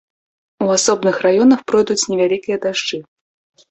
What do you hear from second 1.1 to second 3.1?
раёнах пройдуць невялікія дажджы.